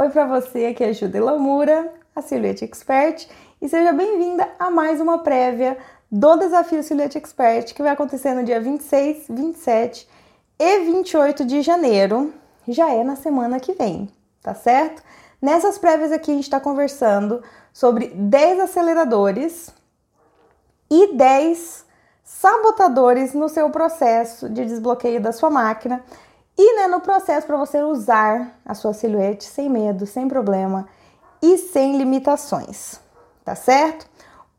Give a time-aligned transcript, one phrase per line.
[0.00, 3.28] Oi para você, aqui é a Lamura, a Silhouette Expert,
[3.60, 5.76] e seja bem-vinda a mais uma prévia
[6.10, 10.08] do Desafio Silhouette Expert, que vai acontecer no dia 26, 27
[10.58, 12.32] e 28 de janeiro,
[12.66, 14.08] já é na semana que vem,
[14.42, 15.02] tá certo?
[15.38, 19.70] Nessas prévias aqui a gente está conversando sobre 10 aceleradores
[20.90, 21.84] e 10
[22.24, 26.02] sabotadores no seu processo de desbloqueio da sua máquina
[26.56, 30.86] e né, no processo para você usar a sua silhuete sem medo, sem problema
[31.40, 33.00] e sem limitações,
[33.44, 34.06] tá certo?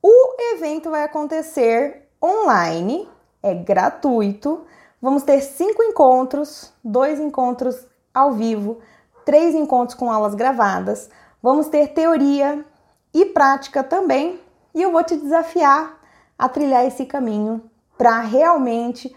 [0.02, 3.08] O evento vai acontecer online,
[3.44, 4.66] é gratuito.
[5.00, 8.80] Vamos ter cinco encontros, dois encontros ao vivo,
[9.24, 11.08] três encontros com aulas gravadas.
[11.42, 12.66] Vamos ter teoria
[13.14, 14.40] e prática também,
[14.74, 16.00] e eu vou te desafiar
[16.38, 17.62] a trilhar esse caminho
[17.96, 19.16] para realmente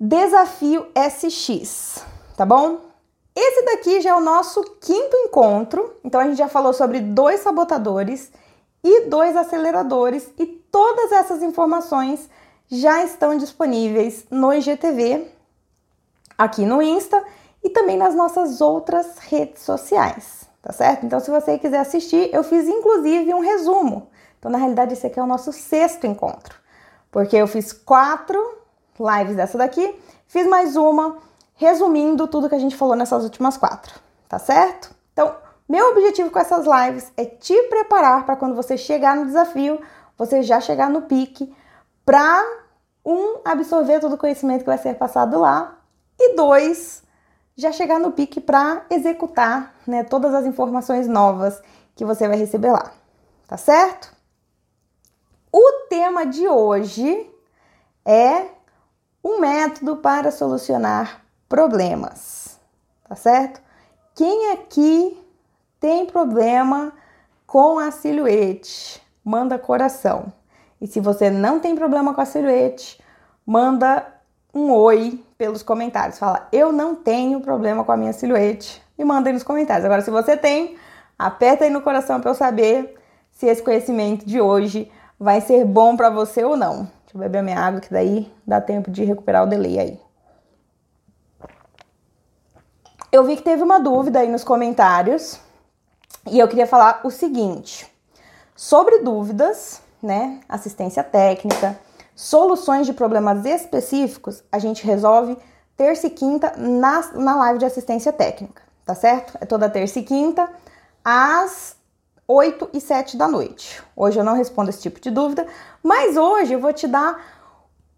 [0.00, 2.04] desafio SX,
[2.36, 2.80] tá bom?
[3.36, 7.42] Esse daqui já é o nosso quinto encontro, então a gente já falou sobre dois
[7.42, 8.32] sabotadores
[8.82, 12.28] e dois aceleradores, e todas essas informações
[12.68, 15.38] já estão disponíveis no IGTV,
[16.40, 17.22] aqui no Insta
[17.62, 21.04] e também nas nossas outras redes sociais, tá certo?
[21.04, 24.08] Então, se você quiser assistir, eu fiz inclusive um resumo.
[24.38, 26.54] Então, na realidade, esse aqui é o nosso sexto encontro,
[27.10, 28.40] porque eu fiz quatro
[28.98, 29.94] lives dessa daqui,
[30.26, 31.18] fiz mais uma
[31.54, 34.94] resumindo tudo que a gente falou nessas últimas quatro, tá certo?
[35.12, 35.36] Então,
[35.68, 39.78] meu objetivo com essas lives é te preparar para quando você chegar no desafio,
[40.16, 41.54] você já chegar no pique,
[42.02, 42.42] para
[43.04, 45.79] um absorver todo o conhecimento que vai ser passado lá
[46.20, 47.02] e dois,
[47.56, 51.60] já chegar no pique para executar né, todas as informações novas
[51.94, 52.92] que você vai receber lá,
[53.48, 54.14] tá certo?
[55.52, 57.28] O tema de hoje
[58.04, 58.46] é
[59.22, 62.58] um método para solucionar problemas,
[63.08, 63.60] tá certo?
[64.14, 65.18] Quem aqui
[65.80, 66.92] tem problema
[67.46, 69.02] com a silhuete?
[69.24, 70.32] Manda coração.
[70.80, 73.02] E se você não tem problema com a silhuete,
[73.44, 74.19] manda
[74.54, 76.18] um oi pelos comentários.
[76.18, 78.82] Fala, eu não tenho problema com a minha silhuete.
[78.98, 79.84] E manda aí nos comentários.
[79.84, 80.76] Agora, se você tem,
[81.18, 82.96] aperta aí no coração para eu saber
[83.32, 86.88] se esse conhecimento de hoje vai ser bom para você ou não.
[87.04, 90.00] Deixa eu beber minha água, que daí dá tempo de recuperar o delay aí.
[93.10, 95.40] Eu vi que teve uma dúvida aí nos comentários
[96.30, 97.90] e eu queria falar o seguinte:
[98.54, 100.40] sobre dúvidas, né?
[100.48, 101.78] Assistência técnica
[102.14, 105.36] Soluções de problemas específicos a gente resolve
[105.76, 109.38] terça e quinta na, na live de assistência técnica, tá certo?
[109.40, 110.50] É toda terça e quinta
[111.04, 111.76] às
[112.28, 113.82] 8 e 7 da noite.
[113.96, 115.46] Hoje eu não respondo esse tipo de dúvida,
[115.82, 117.20] mas hoje eu vou te dar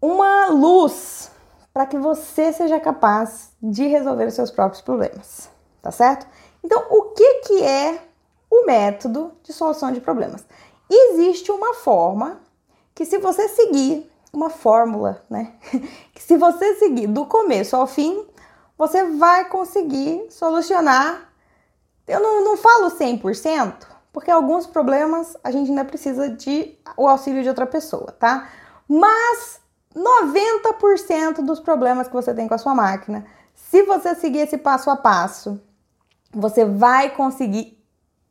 [0.01, 1.29] uma luz
[1.73, 5.49] para que você seja capaz de resolver os seus próprios problemas,
[5.81, 6.25] tá certo?
[6.63, 8.01] Então, o que, que é
[8.49, 10.45] o método de solução de problemas?
[10.89, 12.39] Existe uma forma
[12.93, 15.53] que, se você seguir uma fórmula, né?
[16.13, 18.25] Que se você seguir do começo ao fim,
[18.77, 21.29] você vai conseguir solucionar.
[22.07, 23.73] Eu não, não falo 100%,
[24.11, 28.49] porque alguns problemas a gente ainda precisa de o auxílio de outra pessoa, tá?
[28.87, 29.61] Mas
[29.95, 34.89] 90% dos problemas que você tem com a sua máquina, se você seguir esse passo
[34.89, 35.61] a passo,
[36.31, 37.77] você vai conseguir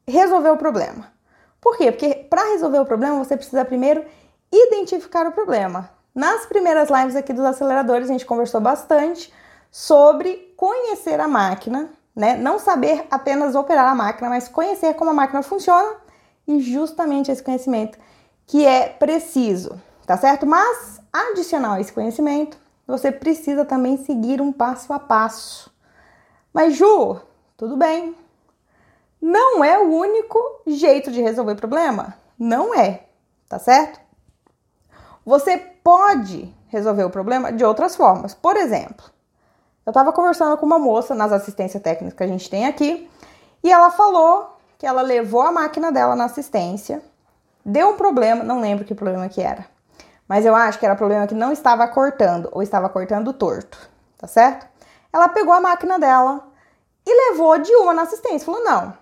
[0.07, 1.13] resolver o problema.
[1.61, 1.93] Por quê?
[1.93, 4.05] Porque para resolver o problema, você precisa primeiro
[4.53, 5.91] identificar o problema.
[6.15, 9.33] Nas primeiras lives aqui dos aceleradores, a gente conversou bastante
[9.71, 12.37] sobre conhecer a máquina, né?
[12.37, 15.97] Não saber apenas operar a máquina, mas conhecer como a máquina funciona
[16.47, 17.99] e justamente esse conhecimento
[18.47, 20.47] que é preciso, tá certo?
[20.47, 25.73] Mas adicional a esse conhecimento, você precisa também seguir um passo a passo.
[26.53, 27.21] Mas Ju,
[27.57, 28.15] tudo bem.
[29.21, 32.19] Não é o único jeito de resolver problema?
[32.39, 33.05] Não é,
[33.49, 34.02] tá certo?
[35.25, 38.35] Você pode resolver o problema de outras formas.
[38.35, 39.05] Por exemplo,
[39.85, 43.09] eu estava conversando com uma moça nas assistências técnicas que a gente tem aqui
[43.63, 47.03] e ela falou que ela levou a máquina dela na assistência,
[47.65, 49.67] deu um problema, não lembro que problema que era,
[50.27, 53.79] mas eu acho que era problema que não estava cortando ou estava cortando torto,
[54.19, 54.67] tá certo?
[55.13, 56.43] Ela pegou a máquina dela
[57.07, 58.47] e levou de uma na assistência.
[58.47, 58.95] Falou: não,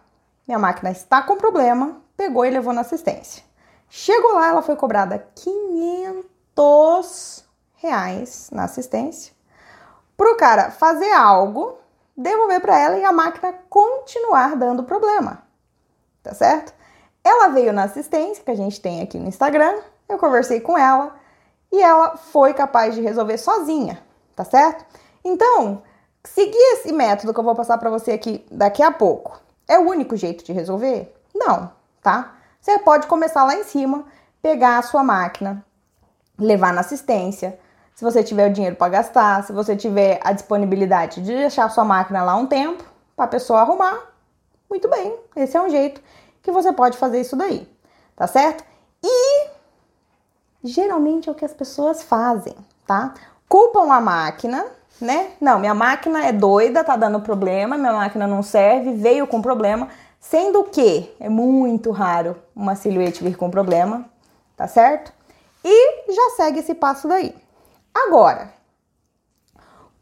[0.47, 3.45] minha máquina está com problema, pegou e levou na assistência.
[3.93, 7.45] Chegou lá, ela foi cobrada 500
[7.75, 9.33] reais na assistência
[10.17, 11.77] pro cara fazer algo
[12.17, 15.43] devolver para ela e a máquina continuar dando problema.
[16.23, 16.73] Tá certo?
[17.25, 21.17] Ela veio na assistência que a gente tem aqui no Instagram, eu conversei com ela
[21.73, 24.01] e ela foi capaz de resolver sozinha,
[24.37, 24.87] tá certo?
[25.25, 25.83] Então,
[26.23, 29.89] seguir esse método que eu vou passar para você aqui daqui a pouco é o
[29.89, 31.13] único jeito de resolver?
[31.35, 31.73] Não,
[32.03, 32.37] tá?
[32.61, 34.05] Você pode começar lá em cima,
[34.43, 35.65] pegar a sua máquina,
[36.39, 37.59] levar na assistência.
[37.95, 41.71] Se você tiver o dinheiro para gastar, se você tiver a disponibilidade de deixar a
[41.71, 42.85] sua máquina lá um tempo
[43.17, 43.99] para a pessoa arrumar,
[44.69, 45.19] muito bem.
[45.37, 46.03] Esse é um jeito
[46.43, 47.67] que você pode fazer isso daí,
[48.15, 48.63] tá certo?
[49.03, 49.49] E
[50.63, 52.55] geralmente é o que as pessoas fazem,
[52.87, 53.15] tá?
[53.49, 54.67] Culpam a máquina,
[55.01, 55.33] né?
[55.41, 59.89] Não, minha máquina é doida, tá dando problema, minha máquina não serve, veio com problema,
[60.21, 64.09] sendo que é muito raro uma silhuete vir com problema,
[64.57, 65.13] tá certo?
[65.65, 67.35] E já segue esse passo daí.
[67.95, 68.53] Agora,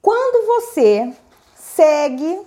[0.03, 1.15] quando você
[1.55, 2.41] segue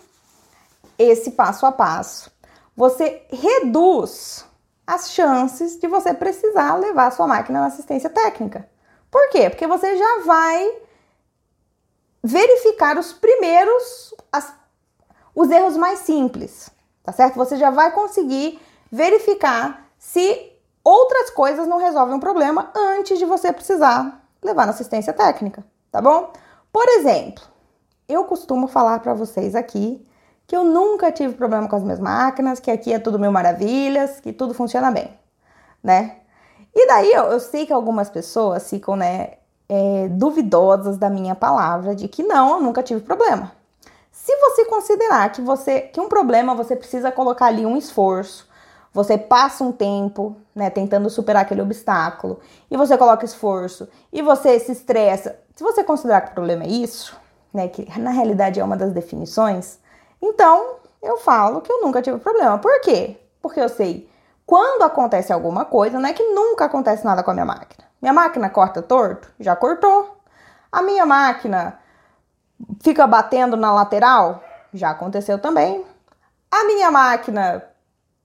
[1.00, 2.30] esse passo a passo,
[2.76, 4.46] você reduz
[4.86, 8.70] as chances de você precisar levar a sua máquina na assistência técnica.
[9.10, 9.50] Por quê?
[9.50, 10.82] Porque você já vai
[12.24, 14.54] verificar os primeiros, as,
[15.34, 16.70] os erros mais simples,
[17.04, 17.36] tá certo?
[17.36, 18.60] Você já vai conseguir
[18.92, 20.52] verificar se
[20.84, 26.02] outras coisas não resolvem o problema antes de você precisar levar na assistência técnica, tá
[26.02, 26.32] bom?
[26.72, 27.44] Por exemplo,
[28.08, 30.06] eu costumo falar para vocês aqui
[30.48, 34.20] que eu nunca tive problema com as minhas máquinas, que aqui é tudo mil maravilhas,
[34.20, 35.18] que tudo funciona bem,
[35.82, 36.18] né?
[36.74, 39.34] E daí eu, eu sei que algumas pessoas ficam, né,
[39.70, 43.54] é, duvidosas da minha palavra de que não, eu nunca tive problema.
[44.24, 48.48] Se você considerar que você que um problema você precisa colocar ali um esforço,
[48.94, 52.40] você passa um tempo, né, tentando superar aquele obstáculo,
[52.70, 55.40] e você coloca esforço, e você se estressa.
[55.56, 57.18] Se você considerar que o problema é isso,
[57.52, 59.80] né, que na realidade é uma das definições,
[60.22, 62.60] então, eu falo que eu nunca tive problema.
[62.60, 63.18] Por quê?
[63.42, 64.08] Porque eu sei
[64.46, 67.88] quando acontece alguma coisa, não é que nunca acontece nada com a minha máquina.
[68.00, 69.30] Minha máquina corta torto?
[69.40, 70.18] Já cortou.
[70.72, 71.80] A minha máquina
[72.80, 74.44] fica batendo na lateral?
[74.74, 75.86] Já aconteceu também.
[76.50, 77.64] A minha máquina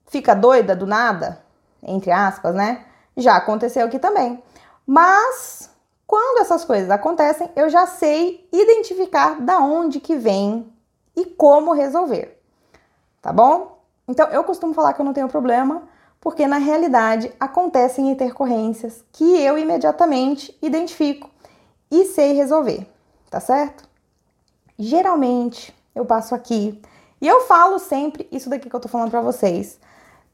[0.07, 1.43] fica doida do nada?
[1.83, 2.85] Entre aspas, né?
[3.17, 4.43] Já aconteceu aqui também.
[4.87, 5.71] Mas
[6.07, 10.73] quando essas coisas acontecem, eu já sei identificar da onde que vem
[11.17, 12.41] e como resolver.
[13.21, 13.83] Tá bom?
[14.07, 15.83] Então, eu costumo falar que eu não tenho problema,
[16.21, 21.29] porque na realidade acontecem intercorrências que eu imediatamente identifico
[21.91, 22.87] e sei resolver,
[23.29, 23.89] tá certo?
[24.78, 26.81] Geralmente eu passo aqui
[27.20, 29.78] e eu falo sempre isso daqui que eu tô falando para vocês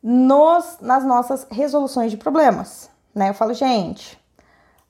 [0.02, 3.30] nos, nas nossas resoluções de problemas, né?
[3.30, 4.20] Eu falo, gente,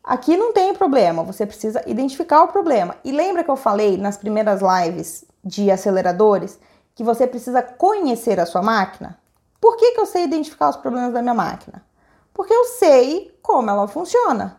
[0.03, 2.97] aqui não tem problema, você precisa identificar o problema.
[3.05, 6.59] E lembra que eu falei nas primeiras lives de aceleradores
[6.95, 9.19] que você precisa conhecer a sua máquina.
[9.61, 11.85] Por que, que eu sei identificar os problemas da minha máquina?
[12.33, 14.59] Porque eu sei como ela funciona.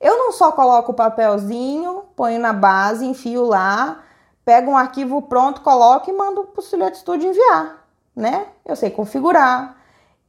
[0.00, 4.02] Eu não só coloco o papelzinho, ponho na base, enfio lá,
[4.44, 8.46] pego um arquivo pronto, coloco e mando para o Silhouette Studio enviar, né?
[8.64, 9.76] Eu sei configurar,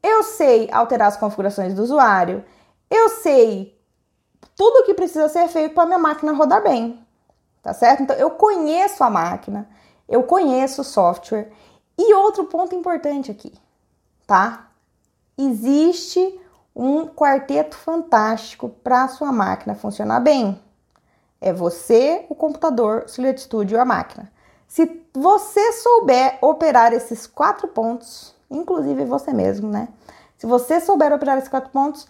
[0.02, 2.44] eu sei alterar as configurações do usuário,
[2.90, 3.80] eu sei
[4.56, 7.06] tudo o que precisa ser feito para minha máquina rodar bem,
[7.62, 8.04] tá certo?
[8.04, 9.68] Então eu conheço a máquina,
[10.08, 11.52] eu conheço o software.
[11.98, 13.54] E outro ponto importante aqui,
[14.26, 14.68] tá?
[15.38, 16.40] Existe
[16.76, 20.60] um quarteto fantástico para sua máquina funcionar bem.
[21.44, 24.32] É você, o computador, o Silhouette Studio e a máquina.
[24.66, 29.90] Se você souber operar esses quatro pontos, inclusive você mesmo, né?
[30.38, 32.08] Se você souber operar esses quatro pontos,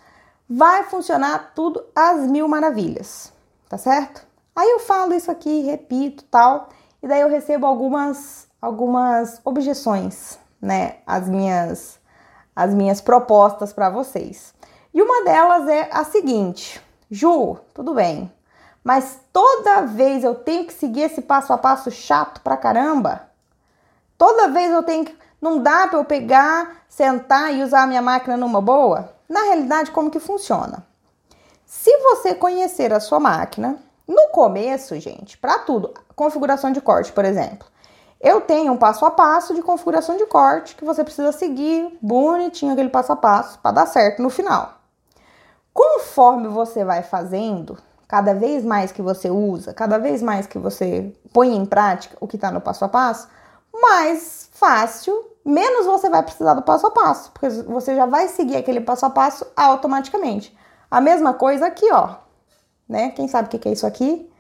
[0.48, 3.34] vai funcionar tudo às mil maravilhas,
[3.68, 4.24] tá certo?
[4.56, 6.70] Aí eu falo isso aqui, repito, tal,
[7.02, 12.00] e daí eu recebo algumas, algumas objeções, né, as minhas,
[12.56, 14.54] as minhas propostas para vocês.
[14.94, 18.32] E uma delas é a seguinte: Ju, tudo bem,
[18.84, 23.30] mas toda vez eu tenho que seguir esse passo a passo chato pra caramba?
[24.18, 25.18] Toda vez eu tenho que.
[25.42, 29.14] Não dá para eu pegar, sentar e usar a minha máquina numa boa?
[29.28, 30.86] Na realidade, como que funciona?
[31.66, 37.26] Se você conhecer a sua máquina, no começo, gente, para tudo, configuração de corte, por
[37.26, 37.68] exemplo.
[38.22, 42.72] Eu tenho um passo a passo de configuração de corte que você precisa seguir bonitinho
[42.72, 44.76] aquele passo a passo para dar certo no final.
[45.74, 47.78] Conforme você vai fazendo,
[48.14, 52.28] cada vez mais que você usa, cada vez mais que você põe em prática o
[52.28, 53.28] que está no passo a passo,
[53.74, 58.56] mais fácil, menos você vai precisar do passo a passo, porque você já vai seguir
[58.56, 60.56] aquele passo a passo automaticamente.
[60.92, 62.18] A mesma coisa aqui, ó,
[62.88, 63.10] né?
[63.10, 64.32] Quem sabe o que é isso aqui?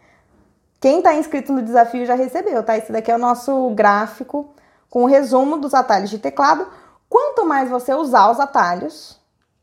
[0.80, 2.77] Quem está inscrito no desafio já recebeu, tá?
[2.77, 4.53] Esse daqui é o nosso gráfico
[4.88, 6.68] com o resumo dos atalhos de teclado.
[7.10, 9.20] Quanto mais você usar os atalhos,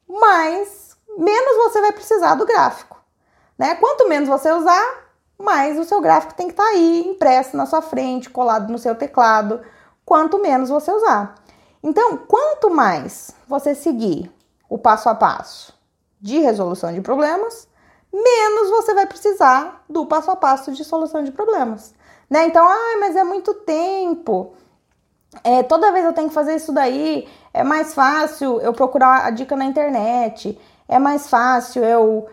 [0.08, 2.99] mais menos você vai precisar do gráfico,
[3.60, 3.74] né?
[3.74, 5.04] Quanto menos você usar,
[5.38, 8.78] mais o seu gráfico tem que estar tá aí impresso na sua frente, colado no
[8.78, 9.60] seu teclado,
[10.02, 11.34] quanto menos você usar.
[11.82, 14.32] Então, quanto mais você seguir
[14.66, 15.74] o passo a passo
[16.18, 17.68] de resolução de problemas,
[18.10, 21.94] menos você vai precisar do passo a passo de solução de problemas.
[22.30, 22.46] Né?
[22.46, 24.54] Então, ah, mas é muito tempo.
[25.44, 29.30] É, toda vez eu tenho que fazer isso daí, é mais fácil eu procurar a
[29.30, 32.26] dica na internet, é mais fácil eu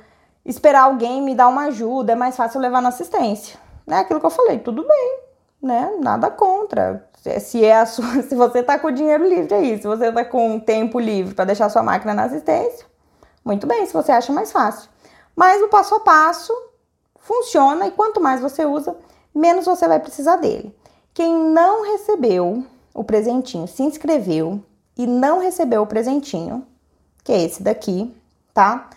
[0.48, 3.60] esperar alguém me dar uma ajuda, é mais fácil levar na assistência.
[3.86, 4.00] Né?
[4.00, 5.20] Aquilo que eu falei, tudo bem,
[5.62, 5.94] né?
[6.02, 7.06] Nada contra.
[7.40, 10.60] Se, é sua, se você tá com o dinheiro livre aí, se você tá com
[10.60, 12.86] tempo livre para deixar sua máquina na assistência,
[13.44, 14.90] muito bem, se você acha mais fácil.
[15.36, 16.54] Mas o passo a passo
[17.20, 18.96] funciona e quanto mais você usa,
[19.36, 20.74] menos você vai precisar dele.
[21.14, 24.64] Quem não recebeu o presentinho, se inscreveu
[24.98, 26.66] e não recebeu o presentinho,
[27.24, 28.16] que é esse daqui,
[28.54, 28.90] tá?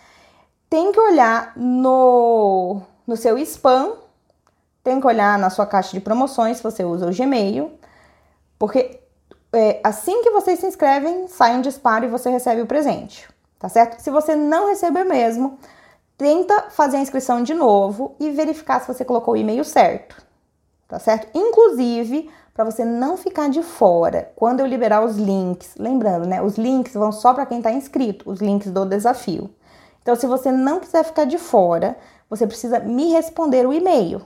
[0.71, 3.91] Tem que olhar no, no seu spam,
[4.81, 7.73] tem que olhar na sua caixa de promoções se você usa o Gmail,
[8.57, 9.01] porque
[9.51, 13.27] é, assim que vocês se inscrevem, sai um disparo e você recebe o presente,
[13.59, 13.99] tá certo?
[13.99, 15.59] Se você não receber mesmo,
[16.17, 20.25] tenta fazer a inscrição de novo e verificar se você colocou o e-mail certo,
[20.87, 21.37] tá certo?
[21.37, 26.41] Inclusive, para você não ficar de fora, quando eu liberar os links, lembrando, né?
[26.41, 29.53] Os links vão só para quem está inscrito, os links do desafio.
[30.01, 31.97] Então, se você não quiser ficar de fora,
[32.29, 34.21] você precisa me responder o e-mail,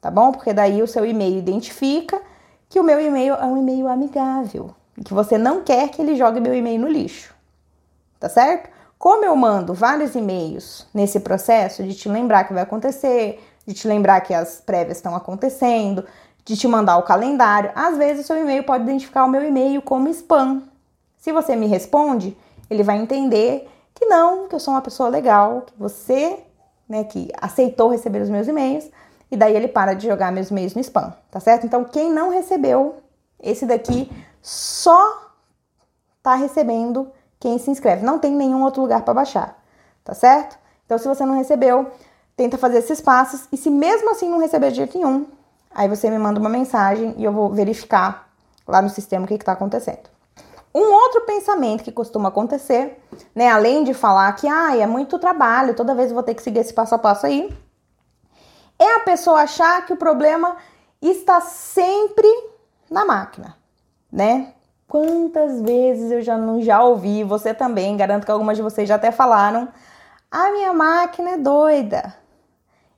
[0.00, 0.32] tá bom?
[0.32, 2.20] Porque daí o seu e-mail identifica
[2.68, 6.16] que o meu e-mail é um e-mail amigável e que você não quer que ele
[6.16, 7.34] jogue meu e-mail no lixo,
[8.18, 8.68] tá certo?
[8.98, 13.86] Como eu mando vários e-mails nesse processo de te lembrar que vai acontecer, de te
[13.86, 16.04] lembrar que as prévias estão acontecendo,
[16.44, 19.82] de te mandar o calendário, às vezes o seu e-mail pode identificar o meu e-mail
[19.82, 20.62] como spam.
[21.18, 22.36] Se você me responde,
[22.70, 26.38] ele vai entender que não, que eu sou uma pessoa legal, que você,
[26.88, 28.88] né, que aceitou receber os meus e-mails,
[29.30, 31.66] e daí ele para de jogar meus e-mails no spam, tá certo?
[31.66, 32.96] Então, quem não recebeu,
[33.40, 34.10] esse daqui
[34.42, 35.32] só
[36.22, 37.10] tá recebendo
[37.40, 38.04] quem se inscreve.
[38.04, 39.58] Não tem nenhum outro lugar para baixar,
[40.04, 40.58] tá certo?
[40.84, 41.90] Então, se você não recebeu,
[42.36, 45.26] tenta fazer esses passos e se mesmo assim não receber de jeito nenhum,
[45.74, 48.28] aí você me manda uma mensagem e eu vou verificar
[48.68, 50.15] lá no sistema o que está acontecendo.
[50.76, 53.02] Um outro pensamento que costuma acontecer,
[53.34, 56.58] né, além de falar que ah, é muito trabalho, toda vez vou ter que seguir
[56.58, 57.50] esse passo a passo aí,
[58.78, 60.54] é a pessoa achar que o problema
[61.00, 62.28] está sempre
[62.90, 63.56] na máquina,
[64.12, 64.52] né?
[64.86, 68.96] Quantas vezes eu já não já ouvi, você também, garanto que algumas de vocês já
[68.96, 69.68] até falaram,
[70.30, 72.14] a minha máquina é doida.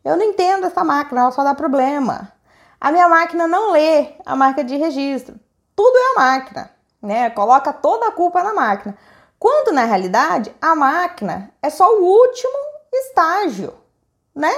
[0.04, 2.32] Eu não entendo essa máquina, ela só dá problema.
[2.80, 5.38] A minha máquina não lê a marca de registro.
[5.76, 6.70] Tudo é a máquina,
[7.02, 7.30] né?
[7.30, 8.96] Coloca toda a culpa na máquina.
[9.38, 12.58] Quando na realidade a máquina é só o último
[12.92, 13.74] estágio,
[14.34, 14.52] né?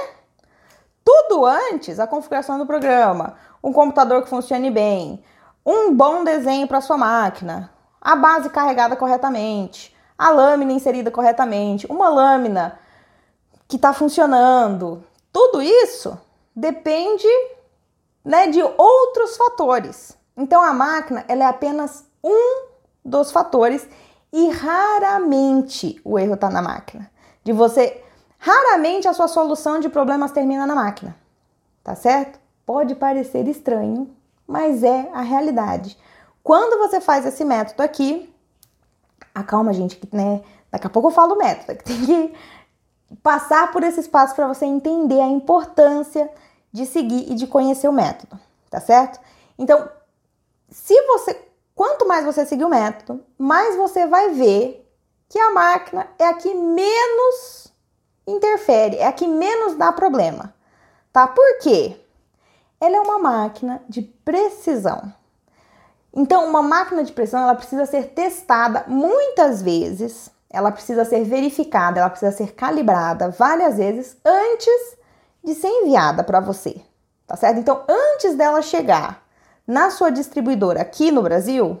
[1.03, 5.23] Tudo antes, a configuração do programa, um computador que funcione bem,
[5.65, 12.09] um bom desenho para sua máquina, a base carregada corretamente, a lâmina inserida corretamente, uma
[12.09, 12.79] lâmina
[13.67, 15.03] que está funcionando.
[15.31, 16.19] Tudo isso
[16.55, 17.27] depende
[18.23, 20.17] né, de outros fatores.
[20.35, 22.67] Então a máquina ela é apenas um
[23.03, 23.87] dos fatores
[24.31, 27.09] e raramente o erro está na máquina.
[27.43, 28.03] De você,
[28.37, 31.15] raramente a sua solução de problemas termina na máquina,
[31.83, 32.39] tá certo?
[32.65, 34.15] Pode parecer estranho,
[34.47, 35.97] mas é a realidade.
[36.43, 38.33] Quando você faz esse método aqui,
[39.33, 40.41] acalma, gente, né?
[40.71, 42.33] Daqui a pouco eu falo o método, que tem que
[43.21, 46.31] passar por esses passos para você entender a importância
[46.71, 49.19] de seguir e de conhecer o método, tá certo?
[49.57, 49.89] Então,
[50.69, 51.50] se você,
[51.81, 54.87] quanto mais você seguir o método, mais você vai ver
[55.27, 57.73] que a máquina é a que menos
[58.27, 60.53] interfere, é a que menos dá problema,
[61.11, 61.25] tá?
[61.25, 61.99] Por quê?
[62.79, 65.11] ela é uma máquina de precisão.
[66.13, 71.99] Então, uma máquina de precisão ela precisa ser testada muitas vezes, ela precisa ser verificada,
[71.99, 74.97] ela precisa ser calibrada várias vezes antes
[75.43, 76.79] de ser enviada para você,
[77.25, 77.57] tá certo?
[77.59, 79.20] Então, antes dela chegar
[79.71, 81.79] na sua distribuidora aqui no Brasil,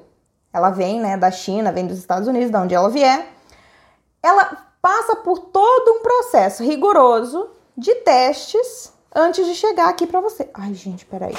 [0.53, 3.27] ela vem, né, da China, vem dos Estados Unidos, de onde ela vier,
[4.23, 10.49] ela passa por todo um processo rigoroso de testes antes de chegar aqui pra você.
[10.53, 11.35] Ai, gente, peraí.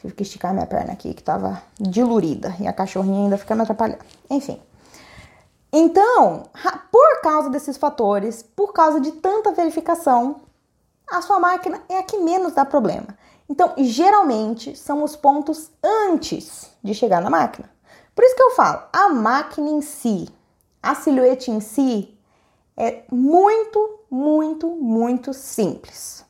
[0.00, 2.54] Tive que esticar minha perna aqui, que tava dilurida.
[2.60, 4.04] E a cachorrinha ainda fica me atrapalhando.
[4.30, 4.62] Enfim.
[5.72, 6.44] Então,
[6.92, 10.42] por causa desses fatores, por causa de tanta verificação,
[11.10, 13.08] a sua máquina é a que menos dá problema.
[13.48, 17.70] Então, geralmente são os pontos antes de chegar na máquina.
[18.14, 20.28] Por isso que eu falo, a máquina em si,
[20.82, 22.16] a silhuete em si,
[22.76, 26.24] é muito, muito, muito simples,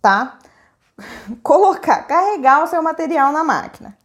[0.00, 0.38] tá?
[1.42, 3.96] Colocar, carregar o seu material na máquina,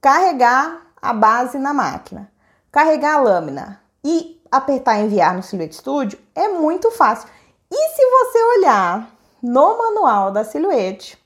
[0.00, 2.30] carregar a base na máquina,
[2.72, 7.28] carregar a lâmina e apertar enviar no Silhouette Studio é muito fácil.
[7.70, 9.10] E se você olhar
[9.42, 11.18] no manual da Silhouette,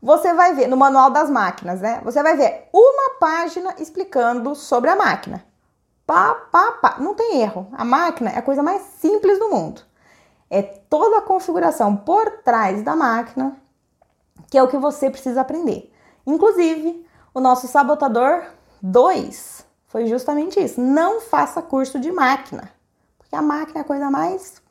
[0.00, 2.00] você vai ver, no manual das máquinas, né?
[2.04, 5.44] Você vai ver uma página explicando sobre a máquina.
[6.06, 6.96] Pá, pá, pá.
[6.98, 7.66] Não tem erro.
[7.72, 9.82] A máquina é a coisa mais simples do mundo.
[10.48, 13.56] É toda a configuração por trás da máquina
[14.50, 15.92] que é o que você precisa aprender.
[16.26, 18.44] Inclusive, o nosso sabotador
[18.82, 20.80] 2 foi justamente isso.
[20.80, 22.70] Não faça curso de máquina,
[23.18, 24.64] porque a máquina é a coisa mais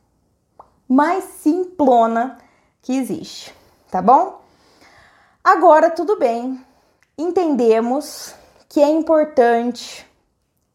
[0.88, 2.38] mais simplona
[2.82, 3.55] que existe,
[3.89, 4.44] tá bom?
[5.45, 6.59] Agora tudo bem.
[7.15, 8.33] Entendemos
[8.67, 10.03] que é importante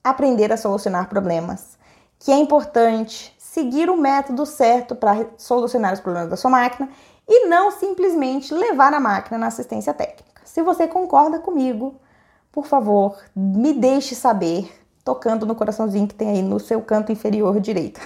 [0.04, 1.76] aprender a solucionar problemas,
[2.20, 6.88] que é importante seguir o método certo para solucionar os problemas da sua máquina
[7.28, 10.40] e não simplesmente levar a máquina na assistência técnica.
[10.44, 11.96] Se você concorda comigo,
[12.52, 14.72] por favor, me deixe saber,
[15.04, 18.00] tocando no coraçãozinho que tem aí no seu canto inferior direito.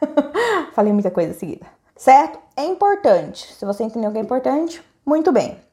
[0.72, 1.66] Falei muita coisa seguida.
[1.94, 2.38] Certo?
[2.56, 3.52] É importante.
[3.52, 5.67] Se você entendeu que é importante, muito bem.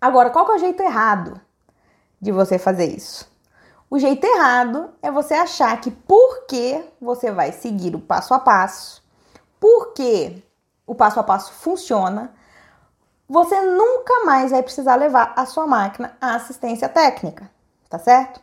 [0.00, 1.38] Agora, qual que é o jeito errado
[2.20, 3.30] de você fazer isso?
[3.90, 9.02] O jeito errado é você achar que porque você vai seguir o passo a passo,
[9.58, 10.42] porque
[10.86, 12.32] o passo a passo funciona,
[13.28, 17.50] você nunca mais vai precisar levar a sua máquina à assistência técnica,
[17.88, 18.40] tá certo?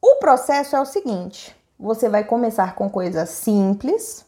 [0.00, 4.26] O processo é o seguinte: você vai começar com coisas simples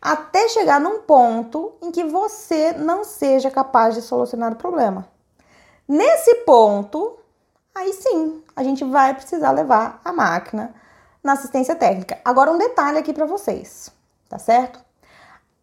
[0.00, 5.06] até chegar num ponto em que você não seja capaz de solucionar o problema.
[5.92, 7.18] Nesse ponto,
[7.74, 10.74] aí sim, a gente vai precisar levar a máquina
[11.22, 12.18] na assistência técnica.
[12.24, 13.92] Agora, um detalhe aqui para vocês,
[14.26, 14.82] tá certo?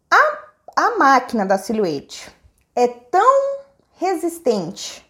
[0.08, 0.38] A,
[0.76, 2.32] a máquina da Silhouette
[2.76, 3.58] é tão
[3.96, 5.04] resistente,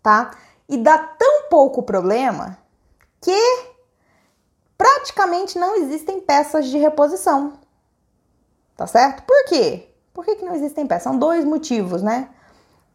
[0.00, 0.30] tá?
[0.68, 2.56] E dá tão pouco problema
[3.20, 3.66] que
[4.78, 7.54] praticamente não existem peças de reposição,
[8.76, 9.24] tá certo?
[9.24, 9.88] Por quê?
[10.14, 11.02] Por que, que não existem peças?
[11.02, 12.30] São dois motivos, né?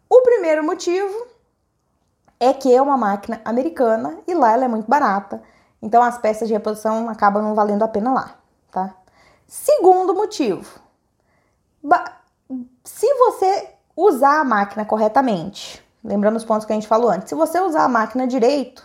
[0.10, 1.35] O primeiro motivo
[2.40, 5.42] é que é uma máquina americana e lá ela é muito barata.
[5.82, 8.36] Então as peças de reposição acabam não valendo a pena lá,
[8.72, 8.96] tá?
[9.48, 10.80] Segundo motivo,
[12.84, 17.36] se você usar a máquina corretamente, lembrando os pontos que a gente falou antes, se
[17.36, 18.84] você usar a máquina direito,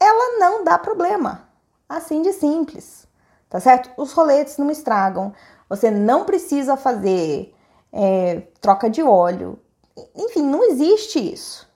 [0.00, 1.46] ela não dá problema.
[1.88, 3.06] Assim de simples,
[3.48, 3.90] tá certo?
[3.96, 5.32] Os roletes não estragam,
[5.68, 7.54] você não precisa fazer
[7.92, 9.58] é, troca de óleo,
[10.14, 11.67] enfim, não existe isso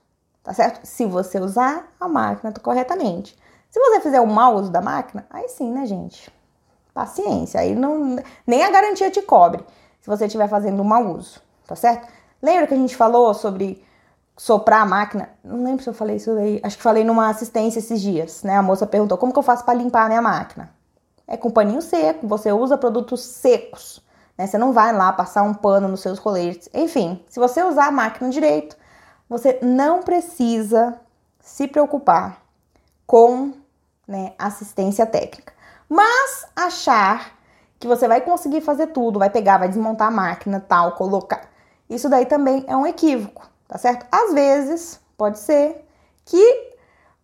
[0.42, 0.84] tá certo?
[0.84, 3.38] Se você usar a máquina corretamente.
[3.70, 6.30] Se você fizer o mau uso da máquina, aí sim, né, gente?
[6.92, 9.64] Paciência, aí não, nem a garantia te cobre
[10.02, 12.06] se você estiver fazendo um mau uso, tá certo?
[12.42, 13.82] Lembra que a gente falou sobre
[14.36, 15.30] soprar a máquina?
[15.44, 18.56] Não lembro se eu falei isso aí, acho que falei numa assistência esses dias, né?
[18.56, 20.70] A moça perguntou como que eu faço para limpar a minha máquina.
[21.26, 24.02] É com paninho seco, você usa produtos secos,
[24.36, 24.46] né?
[24.46, 26.68] Você não vai lá passar um pano nos seus coletes.
[26.74, 28.76] Enfim, se você usar a máquina direito,
[29.32, 31.00] você não precisa
[31.40, 32.42] se preocupar
[33.06, 33.54] com
[34.06, 35.54] né, assistência técnica.
[35.88, 37.32] Mas achar
[37.80, 41.48] que você vai conseguir fazer tudo, vai pegar, vai desmontar a máquina, tal, colocar.
[41.88, 44.06] Isso daí também é um equívoco, tá certo?
[44.12, 45.82] Às vezes, pode ser
[46.26, 46.72] que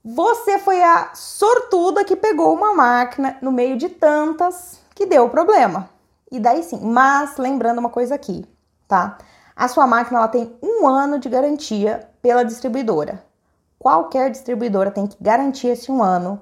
[0.02, 5.90] você foi a sortuda que pegou uma máquina no meio de tantas que deu problema.
[6.32, 8.46] E daí sim, mas lembrando uma coisa aqui,
[8.86, 9.18] tá?
[9.58, 13.24] A sua máquina ela tem um ano de garantia pela distribuidora.
[13.76, 16.40] Qualquer distribuidora tem que garantir esse um ano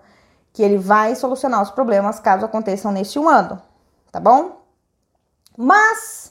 [0.53, 3.59] que ele vai solucionar os problemas caso aconteçam nesse um ano,
[4.13, 4.61] tá bom?
[5.57, 6.31] Mas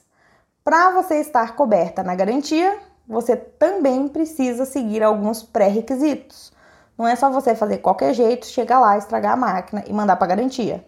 [0.63, 6.53] para você estar coberta na garantia, você também precisa seguir alguns pré-requisitos.
[6.95, 10.27] Não é só você fazer qualquer jeito, chegar lá, estragar a máquina e mandar para
[10.27, 10.87] garantia,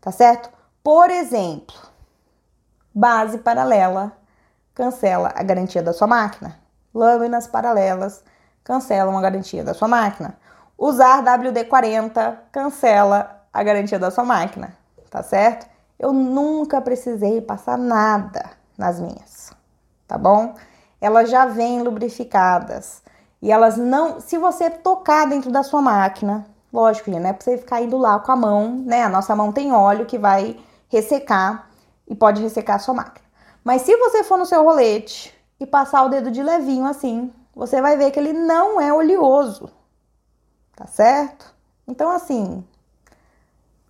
[0.00, 0.48] tá certo?
[0.80, 1.74] Por exemplo,
[2.94, 4.16] base paralela
[4.74, 6.58] cancela a garantia da sua máquina.
[6.94, 8.22] Lâminas paralelas
[8.62, 10.36] cancelam a garantia da sua máquina.
[10.76, 14.76] Usar WD-40 cancela a garantia da sua máquina,
[15.10, 15.66] tá certo?
[15.98, 19.52] Eu nunca precisei passar nada nas minhas,
[20.08, 20.54] tá bom?
[21.00, 23.02] Elas já vêm lubrificadas
[23.40, 24.20] e elas não.
[24.20, 28.18] Se você tocar dentro da sua máquina, lógico, não é pra você ficar indo lá
[28.18, 29.04] com a mão, né?
[29.04, 30.58] A nossa mão tem óleo que vai
[30.88, 31.68] ressecar
[32.08, 33.23] e pode ressecar a sua máquina.
[33.64, 37.80] Mas se você for no seu rolete e passar o dedo de levinho assim, você
[37.80, 39.70] vai ver que ele não é oleoso,
[40.76, 41.54] tá certo?
[41.88, 42.62] Então, assim,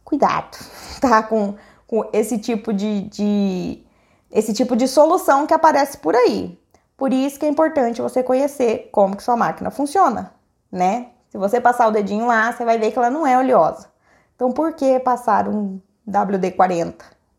[0.04, 0.56] cuidado,
[1.00, 1.22] tá?
[1.22, 1.56] Com,
[1.86, 3.84] com esse tipo de, de
[4.30, 6.58] esse tipo de solução que aparece por aí.
[6.96, 10.32] Por isso que é importante você conhecer como que sua máquina funciona,
[10.70, 11.08] né?
[11.28, 13.88] Se você passar o dedinho lá, você vai ver que ela não é oleosa.
[14.36, 16.94] Então, por que passar um WD-40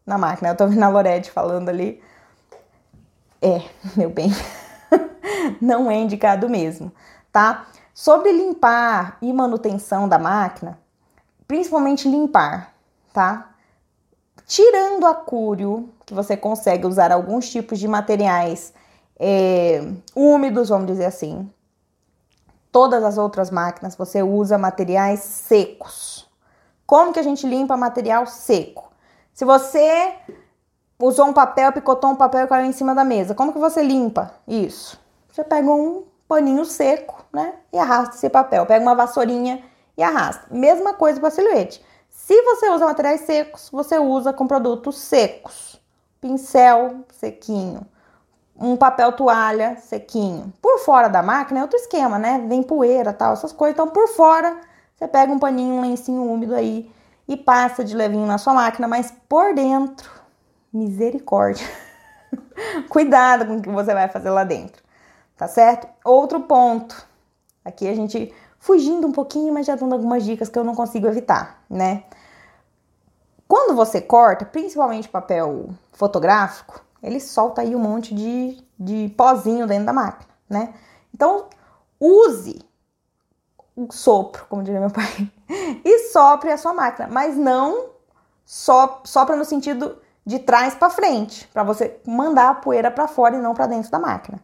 [0.05, 0.49] na máquina?
[0.49, 2.01] Eu tô vendo a Lorete falando ali.
[3.41, 3.61] É,
[3.95, 4.29] meu bem,
[5.61, 6.91] não é indicado mesmo,
[7.31, 7.67] tá?
[7.93, 10.77] Sobre limpar e manutenção da máquina,
[11.47, 12.73] principalmente limpar,
[13.13, 13.51] tá?
[14.45, 18.73] Tirando a cúrio, que você consegue usar alguns tipos de materiais
[19.19, 19.81] é,
[20.15, 21.49] úmidos, vamos dizer assim.
[22.71, 26.29] Todas as outras máquinas você usa materiais secos.
[26.85, 28.91] Como que a gente limpa material seco?
[29.33, 30.13] Se você
[30.99, 33.81] usou um papel, picotou um papel e caiu em cima da mesa, como que você
[33.81, 34.99] limpa isso?
[35.31, 37.55] Você pega um paninho seco, né?
[37.71, 38.65] E arrasta esse papel.
[38.65, 39.63] Pega uma vassourinha
[39.97, 40.45] e arrasta.
[40.49, 41.83] Mesma coisa para silhuete.
[42.09, 45.79] Se você usa materiais secos, você usa com produtos secos.
[46.21, 47.85] Pincel sequinho,
[48.59, 50.51] um papel toalha sequinho.
[50.61, 52.43] Por fora da máquina é outro esquema, né?
[52.47, 53.75] Vem poeira, tal, essas coisas.
[53.75, 54.57] Então, por fora,
[54.95, 56.89] você pega um paninho, um lencinho úmido aí
[57.27, 60.09] e passa de levinho na sua máquina, mas por dentro,
[60.75, 61.65] misericórdia.
[62.89, 64.83] Cuidado com o que você vai fazer lá dentro,
[65.37, 65.87] tá certo?
[66.03, 67.07] Outro ponto.
[67.63, 71.07] Aqui a gente fugindo um pouquinho, mas já dando algumas dicas que eu não consigo
[71.07, 72.03] evitar, né?
[73.47, 79.85] Quando você corta, principalmente papel fotográfico, ele solta aí um monte de, de pozinho dentro
[79.85, 80.73] da máquina, né?
[81.13, 81.45] Então,
[81.99, 82.59] use
[83.75, 85.31] o sopro, como diria meu pai,
[85.85, 87.89] e sopre a sua máquina, mas não
[88.45, 93.35] so, sopra no sentido de trás para frente, para você mandar a poeira para fora
[93.35, 94.39] e não para dentro da máquina.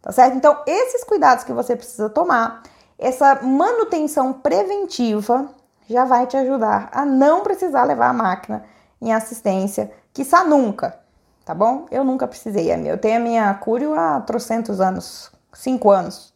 [0.00, 0.36] Tá certo?
[0.36, 2.62] Então, esses cuidados que você precisa tomar,
[2.98, 5.48] essa manutenção preventiva
[5.88, 8.64] já vai te ajudar a não precisar levar a máquina
[9.00, 10.98] em assistência, que nunca,
[11.44, 11.86] tá bom?
[11.90, 12.72] Eu nunca precisei.
[12.72, 16.32] Eu tenho a minha Curio há trocentos anos, cinco anos.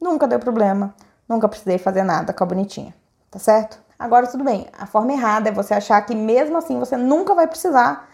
[0.00, 0.94] Nunca deu problema,
[1.28, 2.94] nunca precisei fazer nada com a bonitinha,
[3.30, 3.80] tá certo?
[3.98, 7.48] Agora tudo bem, a forma errada é você achar que mesmo assim você nunca vai
[7.48, 8.08] precisar.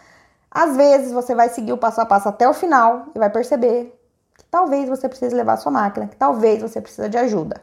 [0.55, 4.01] Às vezes você vai seguir o passo a passo até o final e vai perceber
[4.38, 7.61] que talvez você precise levar sua máquina, que talvez você precise de ajuda.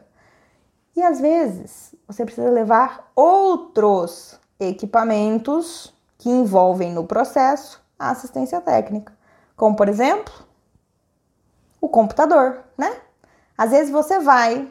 [0.94, 9.12] E às vezes você precisa levar outros equipamentos que envolvem no processo a assistência técnica,
[9.56, 10.32] como por exemplo,
[11.80, 12.94] o computador, né?
[13.56, 14.70] Às vezes você vai,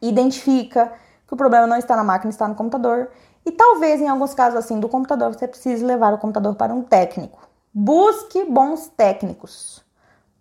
[0.00, 0.92] identifica
[1.26, 3.10] que o problema não está na máquina, está no computador,
[3.48, 6.82] e talvez em alguns casos assim do computador você precise levar o computador para um
[6.82, 7.48] técnico.
[7.72, 9.82] Busque bons técnicos.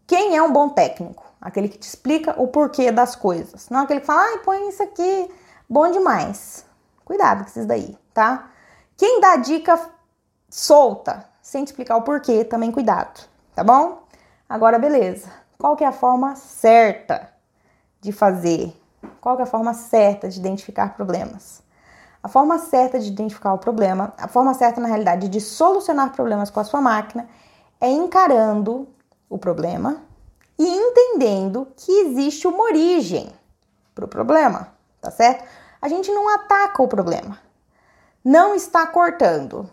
[0.05, 1.25] Quem é um bom técnico?
[1.39, 3.69] Aquele que te explica o porquê das coisas.
[3.69, 5.31] Não aquele que fala, ai, põe isso aqui,
[5.69, 6.65] bom demais.
[7.05, 8.49] Cuidado com esses daí, tá?
[8.97, 9.79] Quem dá dica
[10.49, 13.21] solta, sem te explicar o porquê, também cuidado,
[13.55, 14.03] tá bom?
[14.49, 15.31] Agora, beleza.
[15.57, 17.31] Qual que é a forma certa
[18.01, 18.75] de fazer?
[19.21, 21.65] Qual que é a forma certa de identificar problemas?
[22.27, 26.49] A forma certa de identificar o problema, a forma certa, na realidade, de solucionar problemas
[26.49, 27.25] com a sua máquina
[27.79, 28.85] é encarando
[29.29, 30.01] o problema
[30.59, 33.31] e entendendo que existe uma origem
[33.95, 35.45] para o problema, tá certo?
[35.81, 37.39] A gente não ataca o problema.
[38.21, 39.69] Não está cortando.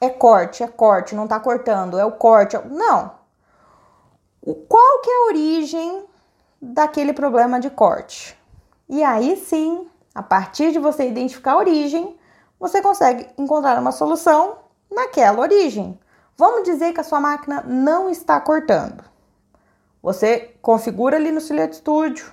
[0.00, 2.54] É corte, é corte, não está cortando, é o corte.
[2.54, 3.14] É não.
[4.68, 6.04] Qual que é a origem
[6.62, 8.38] daquele problema de corte?
[8.88, 12.16] E aí sim, a partir de você identificar a origem,
[12.58, 14.58] você consegue encontrar uma solução
[14.90, 15.98] naquela origem.
[16.36, 19.04] Vamos dizer que a sua máquina não está cortando.
[20.02, 22.30] Você configura ali no Silhouette Studio,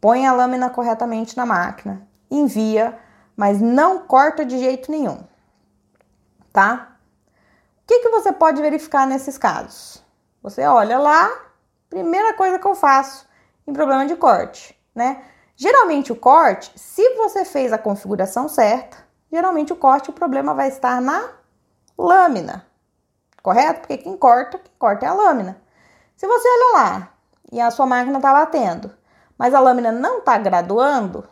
[0.00, 2.98] põe a lâmina corretamente na máquina, envia,
[3.36, 5.24] mas não corta de jeito nenhum,
[6.52, 6.96] tá?
[7.82, 10.04] O que, que você pode verificar nesses casos?
[10.42, 11.30] Você olha lá,
[11.88, 13.26] primeira coisa que eu faço
[13.66, 15.24] em problema de corte, né?
[15.56, 18.96] Geralmente o corte, se você fez a configuração certa,
[19.30, 21.30] geralmente o corte, o problema vai estar na
[21.96, 22.66] lâmina,
[23.42, 23.80] correto?
[23.80, 25.60] Porque quem corta, quem corta é a lâmina.
[26.16, 27.08] Se você olha lá
[27.50, 28.92] e a sua máquina está batendo,
[29.36, 31.28] mas a lâmina não está graduando,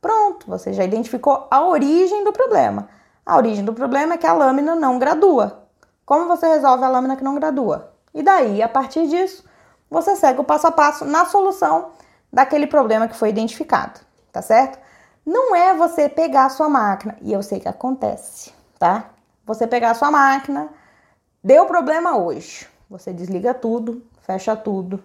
[0.00, 2.88] pronto, você já identificou a origem do problema.
[3.24, 5.66] A origem do problema é que a lâmina não gradua.
[6.04, 7.92] Como você resolve a lâmina que não gradua?
[8.12, 9.44] E daí, a partir disso,
[9.88, 11.90] você segue o passo a passo na solução
[12.32, 14.00] daquele problema que foi identificado,
[14.32, 14.78] tá certo?
[15.24, 19.10] Não é você pegar a sua máquina, e eu sei que acontece, tá?
[19.44, 20.68] Você pegar a sua máquina,
[21.44, 22.66] deu problema hoje.
[22.88, 25.02] Você desliga tudo, fecha tudo,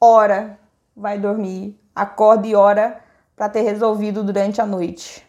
[0.00, 0.58] ora
[0.96, 3.02] vai dormir, acorda e ora
[3.34, 5.26] para ter resolvido durante a noite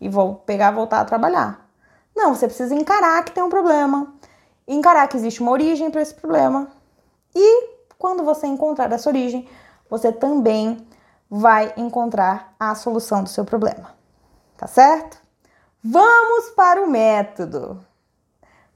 [0.00, 1.66] e vou pegar voltar a trabalhar.
[2.14, 4.12] Não, você precisa encarar que tem um problema,
[4.66, 6.68] encarar que existe uma origem para esse problema.
[7.34, 9.48] E quando você encontrar essa origem,
[9.88, 10.86] você também
[11.30, 13.94] vai encontrar a solução do seu problema.
[14.56, 15.18] Tá certo?
[15.82, 17.84] Vamos para o método.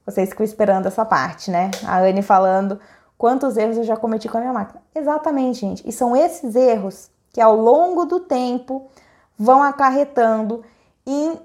[0.05, 1.71] Vocês ficam esperando essa parte, né?
[1.85, 2.79] A Anne falando
[3.17, 4.81] quantos erros eu já cometi com a minha máquina.
[4.93, 5.87] Exatamente, gente.
[5.87, 8.89] E são esses erros que ao longo do tempo
[9.37, 10.63] vão acarretando
[11.05, 11.39] em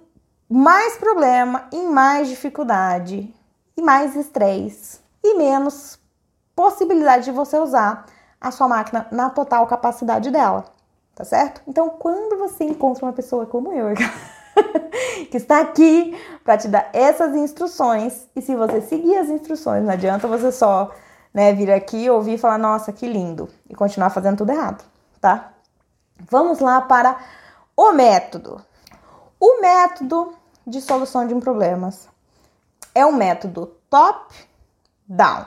[0.48, 3.34] mais problema, em mais dificuldade,
[3.78, 5.98] e mais estresse e menos
[6.54, 8.06] possibilidade de você usar
[8.40, 10.64] a sua máquina na total capacidade dela,
[11.14, 11.60] tá certo?
[11.66, 13.94] Então, quando você encontra uma pessoa como eu,
[15.30, 19.92] que está aqui para te dar essas instruções, e se você seguir as instruções, não
[19.92, 20.90] adianta você só
[21.32, 24.84] né, vir aqui, ouvir e falar, nossa, que lindo, e continuar fazendo tudo errado,
[25.20, 25.52] tá?
[26.30, 27.18] Vamos lá para
[27.76, 28.60] o método.
[29.38, 30.34] O método
[30.66, 32.08] de solução de problemas
[32.94, 35.44] é um método top-down,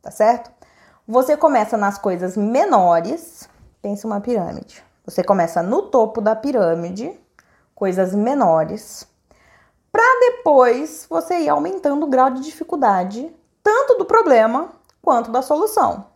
[0.00, 0.57] tá certo?
[1.10, 3.48] Você começa nas coisas menores,
[3.80, 4.84] pensa uma pirâmide.
[5.06, 7.18] Você começa no topo da pirâmide,
[7.74, 9.08] coisas menores,
[9.90, 14.68] para depois você ir aumentando o grau de dificuldade, tanto do problema
[15.00, 16.08] quanto da solução,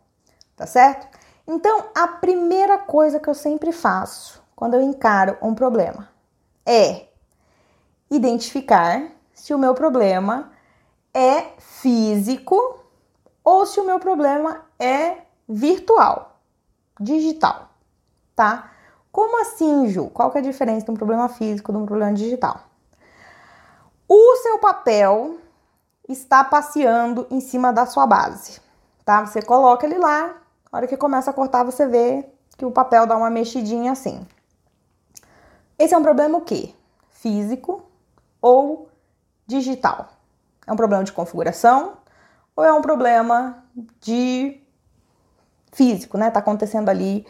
[0.55, 1.09] tá certo?
[1.49, 6.11] Então, a primeira coisa que eu sempre faço quando eu encaro um problema
[6.67, 7.07] é
[8.11, 10.53] identificar se o meu problema
[11.15, 12.82] é físico
[13.45, 16.41] ou se o meu problema é virtual,
[17.01, 17.69] digital,
[18.35, 18.71] tá?
[19.11, 20.09] Como assim, Ju?
[20.09, 22.61] Qual que é a diferença de um problema físico de um problema digital?
[24.09, 25.39] O seu papel
[26.09, 28.61] está passeando em cima da sua base,
[29.05, 29.25] tá?
[29.25, 30.29] Você coloca ele lá,
[30.71, 32.27] na hora que começa a cortar, você vê
[32.57, 34.27] que o papel dá uma mexidinha assim.
[35.79, 36.75] Esse é um problema o quê?
[37.11, 37.83] Físico
[38.41, 38.89] ou
[39.47, 40.09] digital?
[40.67, 41.95] É um problema de configuração
[42.55, 43.65] ou é um problema
[44.01, 44.63] de
[45.73, 46.31] físico, né?
[46.31, 47.27] Tá acontecendo ali,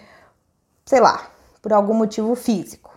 [0.85, 1.31] sei lá,
[1.61, 2.91] por algum motivo físico.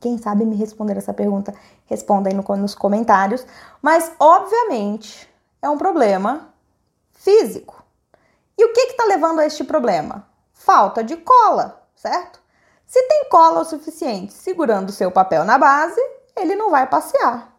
[0.00, 1.54] Quem sabe me responder essa pergunta,
[1.86, 3.46] responda aí no, nos comentários.
[3.80, 5.28] Mas, obviamente,
[5.60, 6.52] é um problema
[7.12, 7.82] físico.
[8.58, 10.26] E o que está levando a este problema?
[10.52, 12.40] Falta de cola, certo?
[12.86, 16.00] Se tem cola o suficiente segurando o seu papel na base,
[16.36, 17.56] ele não vai passear.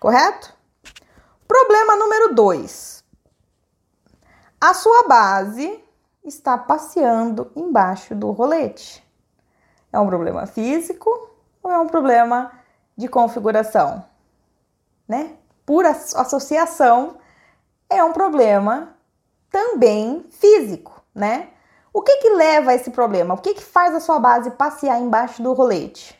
[0.00, 0.52] Correto?
[1.46, 3.04] Problema número 2.
[4.60, 5.84] A sua base
[6.24, 9.04] está passeando embaixo do rolete.
[9.92, 11.30] É um problema físico
[11.62, 12.50] ou é um problema
[12.96, 14.04] de configuração?
[15.06, 15.36] Né?
[15.66, 17.18] Por associação,
[17.90, 18.96] é um problema
[19.50, 21.50] também físico, né?
[21.92, 23.34] O que que leva a esse problema?
[23.34, 26.18] O que que faz a sua base passear embaixo do rolete?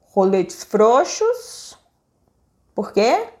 [0.00, 1.76] Roletes frouxos.
[2.74, 3.35] Por quê?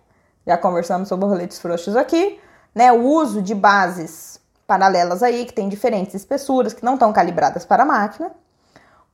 [0.46, 2.40] Já conversamos sobre roletes frouxos aqui,
[2.74, 2.92] né?
[2.92, 7.82] O uso de bases paralelas aí, que tem diferentes espessuras, que não estão calibradas para
[7.82, 8.30] a máquina.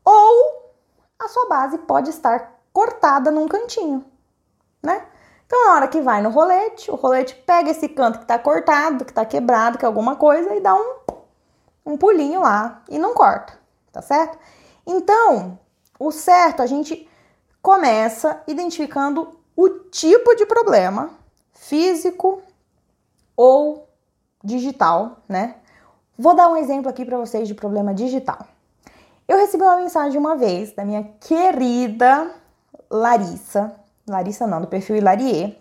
[0.05, 0.73] Ou
[1.19, 4.05] a sua base pode estar cortada num cantinho,
[4.83, 5.07] né?
[5.47, 9.05] Então, na hora que vai no rolete, o rolete pega esse canto que está cortado,
[9.05, 10.97] que está quebrado, que é alguma coisa, e dá um,
[11.85, 13.53] um pulinho lá e não corta,
[13.93, 14.39] tá certo?
[14.87, 15.59] Então,
[15.99, 17.09] o certo, a gente
[17.61, 21.11] começa identificando o tipo de problema
[21.53, 22.43] físico
[23.37, 23.89] ou
[24.43, 25.57] digital, né?
[26.19, 28.47] Vou dar um exemplo aqui para vocês de problema digital.
[29.27, 32.31] Eu recebi uma mensagem uma vez da minha querida
[32.91, 33.75] Larissa,
[34.07, 35.59] Larissa não, do perfil Hilarie,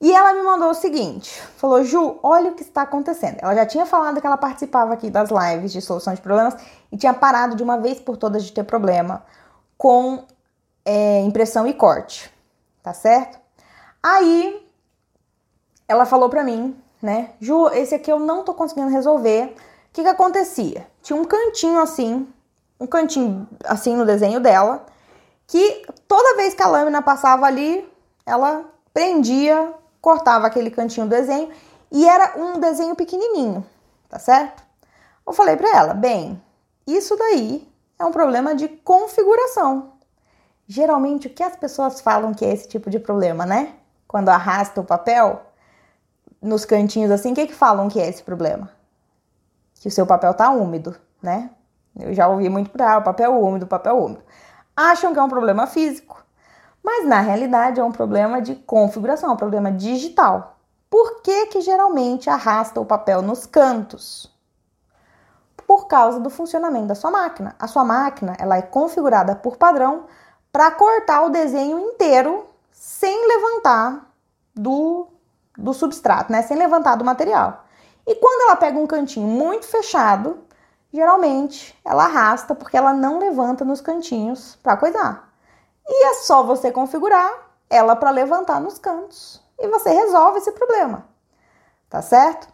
[0.00, 3.38] e ela me mandou o seguinte: falou, Ju, olha o que está acontecendo.
[3.40, 6.54] Ela já tinha falado que ela participava aqui das lives de solução de problemas
[6.92, 9.24] e tinha parado de uma vez por todas de ter problema
[9.76, 10.24] com
[10.84, 12.32] é, impressão e corte,
[12.82, 13.38] tá certo?
[14.02, 14.65] Aí
[15.88, 17.30] ela falou pra mim né?
[17.40, 19.46] Ju, esse aqui eu não tô conseguindo resolver.
[19.46, 20.86] O que que acontecia?
[21.02, 22.26] Tinha um cantinho assim,
[22.78, 24.84] um cantinho assim no desenho dela,
[25.46, 27.88] que toda vez que a lâmina passava ali,
[28.24, 31.50] ela prendia, cortava aquele cantinho do desenho
[31.90, 33.64] e era um desenho pequenininho,
[34.08, 34.62] tá certo?
[35.26, 36.42] Eu falei para ela, bem,
[36.86, 37.66] isso daí
[37.98, 39.92] é um problema de configuração.
[40.66, 43.74] Geralmente o que as pessoas falam que é esse tipo de problema, né?
[44.08, 45.46] Quando arrasta o papel,
[46.46, 48.70] nos cantinhos assim, o que que falam que é esse problema?
[49.80, 51.50] Que o seu papel tá úmido, né?
[51.98, 54.22] Eu já ouvi muito para ah, papel úmido, papel úmido.
[54.76, 56.24] Acham que é um problema físico,
[56.82, 60.58] mas na realidade é um problema de configuração, é um problema digital.
[60.88, 64.34] Por que que geralmente arrasta o papel nos cantos?
[65.66, 67.54] por causa do funcionamento da sua máquina.
[67.58, 70.04] A sua máquina ela é configurada por padrão
[70.52, 74.10] para cortar o desenho inteiro sem levantar
[74.54, 75.08] do,
[75.56, 76.42] do substrato, né?
[76.42, 77.64] Sem levantar do material.
[78.06, 80.38] E quando ela pega um cantinho muito fechado,
[80.92, 85.32] geralmente ela arrasta porque ela não levanta nos cantinhos para coisar.
[85.88, 87.30] E é só você configurar
[87.68, 91.06] ela para levantar nos cantos e você resolve esse problema.
[91.88, 92.48] Tá certo?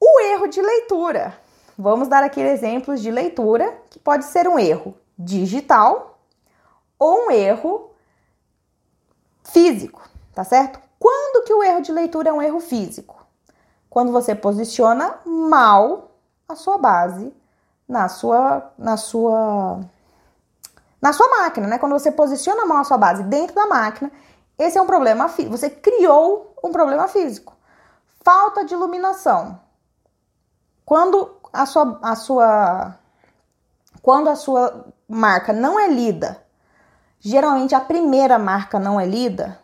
[0.00, 1.38] O erro de leitura.
[1.76, 6.18] Vamos dar aqui exemplos de leitura que pode ser um erro digital
[6.98, 7.90] ou um erro
[9.42, 10.02] físico,
[10.34, 10.83] tá certo?
[11.04, 13.26] Quando que o erro de leitura é um erro físico?
[13.90, 16.12] Quando você posiciona mal
[16.48, 17.30] a sua base
[17.86, 19.80] na sua na sua
[21.02, 21.76] na sua máquina, né?
[21.76, 24.10] Quando você posiciona mal a sua base dentro da máquina,
[24.58, 25.54] esse é um problema físico.
[25.54, 27.54] Você criou um problema físico.
[28.24, 29.60] Falta de iluminação.
[30.86, 32.98] Quando a sua, a sua
[34.00, 36.42] quando a sua marca não é lida,
[37.20, 39.62] geralmente a primeira marca não é lida,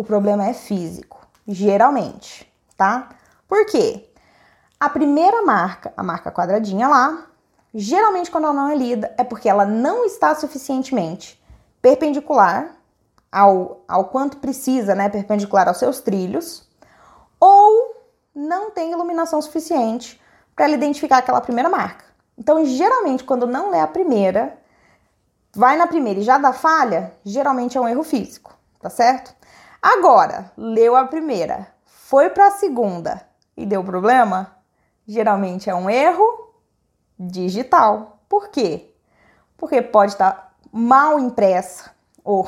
[0.00, 3.10] o problema é físico, geralmente, tá?
[3.46, 4.08] Por quê?
[4.80, 7.26] A primeira marca, a marca quadradinha lá,
[7.74, 11.38] geralmente quando ela não é lida é porque ela não está suficientemente
[11.82, 12.74] perpendicular
[13.30, 16.66] ao, ao quanto precisa, né, perpendicular aos seus trilhos,
[17.38, 17.94] ou
[18.34, 20.18] não tem iluminação suficiente
[20.56, 22.06] para ela identificar aquela primeira marca.
[22.38, 24.56] Então, geralmente, quando não lê a primeira,
[25.54, 29.38] vai na primeira e já dá falha, geralmente é um erro físico, tá certo?
[29.82, 34.56] Agora, leu a primeira, foi para a segunda e deu problema,
[35.06, 36.54] geralmente é um erro
[37.18, 38.18] digital.
[38.28, 38.94] Por quê?
[39.56, 41.90] Porque pode estar mal impressa
[42.22, 42.46] ou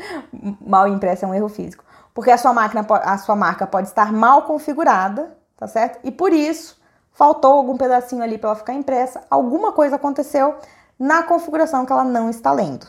[0.60, 4.12] mal impressa é um erro físico, porque a sua máquina, a sua marca pode estar
[4.12, 6.00] mal configurada, tá certo?
[6.04, 6.78] E por isso
[7.12, 10.56] faltou algum pedacinho ali para ela ficar impressa, alguma coisa aconteceu
[10.98, 12.86] na configuração que ela não está lendo,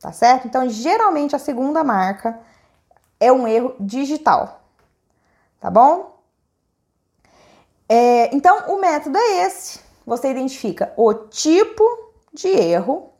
[0.00, 0.48] tá certo?
[0.48, 2.38] Então, geralmente a segunda marca
[3.20, 4.62] é um erro digital,
[5.60, 6.18] tá bom?
[7.88, 9.80] É, então, o método é esse.
[10.06, 11.84] Você identifica o tipo
[12.32, 13.10] de erro,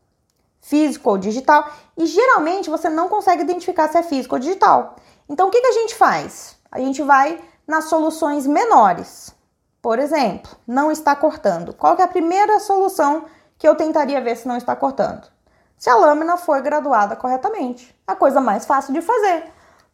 [0.61, 4.97] físico ou digital, e geralmente você não consegue identificar se é físico ou digital.
[5.29, 6.57] Então, o que, que a gente faz?
[6.71, 9.35] A gente vai nas soluções menores.
[9.83, 11.75] Por exemplo, não está cortando.
[11.75, 13.25] Qual é a primeira solução
[13.59, 15.29] que eu tentaria ver se não está cortando?
[15.77, 17.97] Se a lâmina foi graduada corretamente.
[18.07, 19.51] A coisa mais fácil de fazer.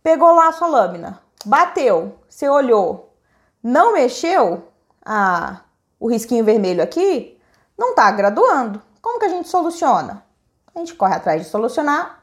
[0.06, 3.12] Pegou lá a sua lâmina, bateu, você olhou,
[3.60, 4.68] não mexeu,
[5.04, 5.62] ah,
[5.98, 7.36] o risquinho vermelho aqui
[7.76, 8.80] não está graduando.
[9.02, 10.24] Como que a gente soluciona?
[10.72, 12.22] A gente corre atrás de solucionar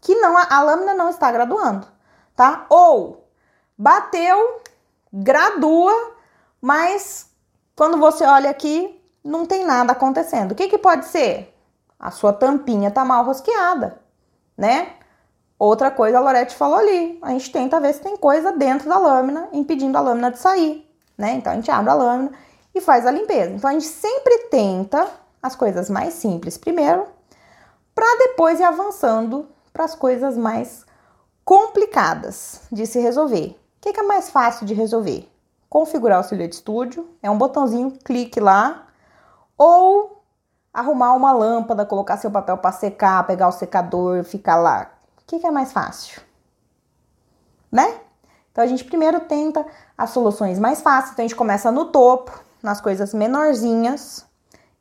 [0.00, 1.86] que não a, a lâmina não está graduando,
[2.34, 2.66] tá?
[2.68, 3.24] Ou
[3.78, 4.62] bateu,
[5.12, 5.92] gradua,
[6.60, 7.30] mas
[7.76, 10.50] quando você olha aqui, não tem nada acontecendo.
[10.50, 11.56] O que, que pode ser?
[12.00, 14.02] A sua tampinha tá mal rosqueada,
[14.58, 14.96] né?
[15.58, 17.18] Outra coisa a Lorete falou ali.
[17.22, 20.86] A gente tenta ver se tem coisa dentro da lâmina impedindo a lâmina de sair,
[21.16, 21.32] né?
[21.32, 22.32] Então a gente abre a lâmina
[22.74, 23.52] e faz a limpeza.
[23.52, 25.08] Então a gente sempre tenta
[25.42, 27.06] as coisas mais simples primeiro,
[27.94, 30.84] para depois ir avançando para as coisas mais
[31.44, 33.56] complicadas de se resolver.
[33.78, 35.30] O que, que é mais fácil de resolver?
[35.68, 38.86] Configurar o Silhouette Studio, é um botãozinho, clique lá,
[39.56, 40.22] ou
[40.72, 44.90] arrumar uma lâmpada, colocar seu papel para secar, pegar o secador, ficar lá.
[45.26, 46.22] O que, que é mais fácil?
[47.70, 48.00] Né?
[48.52, 49.66] Então a gente primeiro tenta
[49.98, 54.24] as soluções mais fáceis, então a gente começa no topo, nas coisas menorzinhas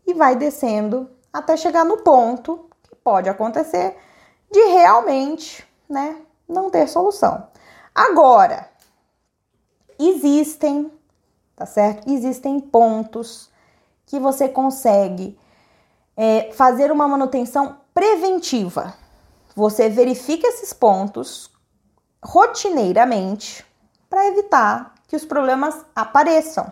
[0.05, 3.97] e vai descendo até chegar no ponto que pode acontecer
[4.51, 6.15] de realmente, né,
[6.47, 7.47] não ter solução.
[7.93, 8.69] Agora,
[9.97, 10.91] existem,
[11.55, 12.07] tá certo?
[12.07, 13.49] Existem pontos
[14.05, 15.37] que você consegue
[16.15, 18.93] é, fazer uma manutenção preventiva.
[19.55, 21.49] Você verifica esses pontos
[22.21, 23.65] rotineiramente
[24.09, 26.69] para evitar que os problemas apareçam,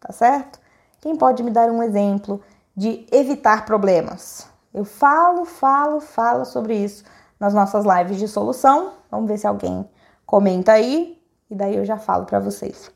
[0.00, 0.60] tá certo?
[1.00, 2.42] Quem pode me dar um exemplo
[2.76, 4.46] de evitar problemas?
[4.72, 7.04] Eu falo, falo, falo sobre isso
[7.40, 8.92] nas nossas lives de solução.
[9.10, 9.88] Vamos ver se alguém
[10.26, 12.90] comenta aí e daí eu já falo para vocês.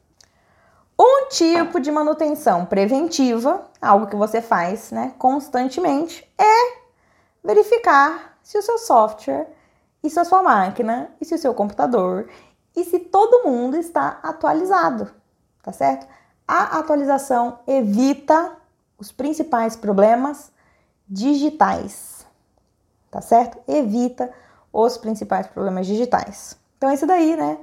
[1.00, 6.78] Um tipo de manutenção preventiva, algo que você faz, né, constantemente, é
[7.42, 9.46] verificar se o seu software
[10.02, 12.30] e se a sua máquina e se o seu computador
[12.74, 15.10] e se todo mundo está atualizado,
[15.62, 16.06] tá certo?
[16.46, 18.56] A atualização evita
[18.96, 20.50] os principais problemas
[21.06, 22.24] digitais,
[23.10, 23.58] tá certo?
[23.68, 24.32] Evita
[24.72, 26.56] os principais problemas digitais.
[26.78, 27.58] Então, esse daí, né?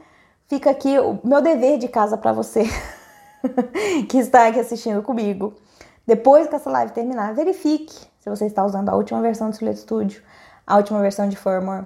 [0.47, 2.63] Fica aqui o meu dever de casa para você
[4.07, 5.55] que está aqui assistindo comigo.
[6.05, 9.81] Depois que essa live terminar, verifique se você está usando a última versão do Silhouette
[9.81, 10.21] Studio,
[10.65, 11.85] a última versão de firmware.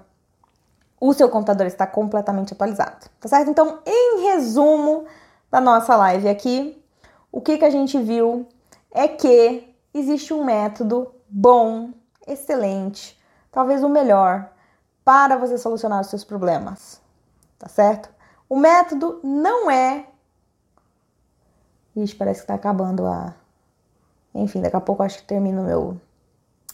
[0.99, 3.49] O seu computador está completamente atualizado, tá certo?
[3.49, 5.05] Então, em resumo
[5.49, 6.83] da nossa live aqui,
[7.31, 8.47] o que, que a gente viu
[8.91, 11.91] é que existe um método bom,
[12.27, 13.19] excelente,
[13.51, 14.51] talvez o melhor,
[15.03, 17.01] para você solucionar os seus problemas,
[17.57, 18.09] tá certo?
[18.47, 20.05] O método não é.
[21.95, 23.33] Ixi, parece que tá acabando a.
[24.33, 25.99] Enfim, daqui a pouco eu acho que termino meu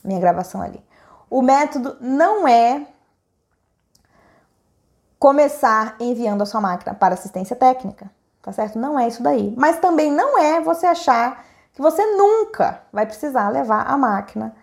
[0.03, 0.84] minha gravação ali.
[1.30, 2.88] O método não é
[5.17, 8.11] começar enviando a sua máquina para assistência técnica,
[8.41, 8.78] tá certo?
[8.78, 9.53] Não é isso daí.
[9.57, 14.55] Mas também não é você achar que você nunca vai precisar levar a máquina,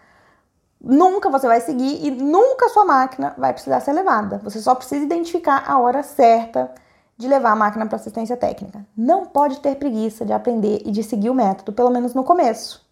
[0.81, 4.39] nunca você vai seguir e nunca sua máquina vai precisar ser levada.
[4.39, 6.73] Você só precisa identificar a hora certa
[7.17, 8.85] de levar a máquina para assistência técnica.
[8.97, 12.85] Não pode ter preguiça de aprender e de seguir o método, pelo menos no começo.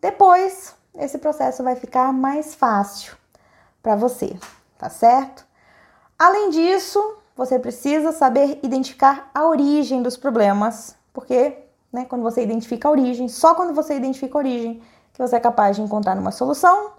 [0.00, 3.16] Depois, esse processo vai ficar mais fácil
[3.82, 4.36] para você,
[4.78, 5.46] tá certo?
[6.18, 11.56] Além disso, você precisa saber identificar a origem dos problemas, porque
[11.92, 14.82] né, quando você identifica a origem, só quando você identifica a origem
[15.12, 16.92] que você é capaz de encontrar uma solução.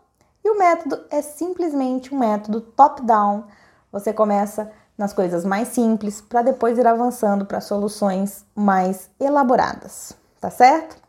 [0.44, 3.46] E o método é simplesmente um método top-down.
[3.92, 10.50] Você começa nas coisas mais simples para depois ir avançando para soluções mais elaboradas, tá
[10.50, 11.01] certo?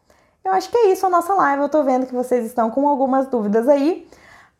[0.44, 1.62] Eu acho que é isso a nossa live.
[1.62, 4.08] Eu tô vendo que vocês estão com algumas dúvidas aí.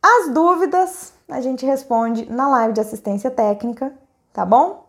[0.02, 3.92] As dúvidas a gente responde na live de assistência técnica,
[4.32, 4.86] tá bom?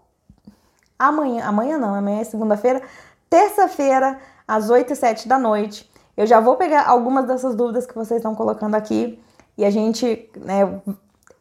[0.97, 2.81] Amanhã, amanhã não, amanhã é segunda-feira,
[3.29, 5.89] terça-feira, às 8 e 7 da noite.
[6.15, 9.19] Eu já vou pegar algumas dessas dúvidas que vocês estão colocando aqui
[9.57, 10.81] e a gente, né,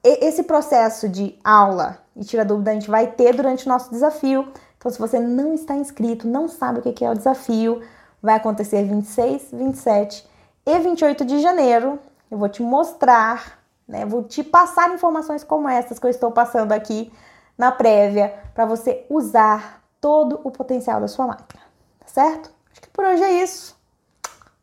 [0.03, 4.49] esse processo de aula e tira dúvida a gente vai ter durante o nosso desafio.
[4.79, 7.83] Então, se você não está inscrito, não sabe o que é o desafio,
[8.23, 10.27] vai acontecer 26, 27
[10.65, 11.99] e 28 de janeiro.
[12.31, 14.07] Eu vou te mostrar, né?
[14.07, 17.13] Vou te passar informações como essas que eu estou passando aqui
[17.59, 21.63] na prévia para você usar todo o potencial da sua máquina,
[22.01, 22.51] tá certo?
[22.71, 23.77] Acho que por hoje é isso.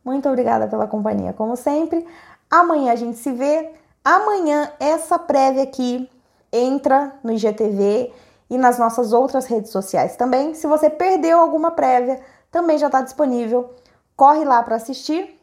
[0.04, 2.08] Muito obrigada pela companhia, como sempre.
[2.50, 3.72] Amanhã a gente se vê.
[4.04, 6.10] Amanhã essa prévia aqui
[6.52, 8.12] entra no IGTV
[8.50, 10.56] e nas nossas outras redes sociais também.
[10.56, 12.20] Se você perdeu alguma prévia,
[12.52, 13.74] também já está disponível.
[14.16, 15.40] Corre lá para assistir,